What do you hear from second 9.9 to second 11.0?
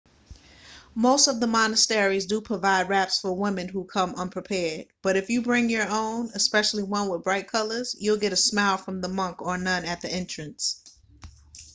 the entrance